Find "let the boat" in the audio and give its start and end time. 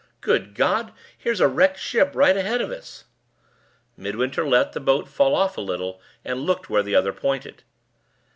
4.47-5.07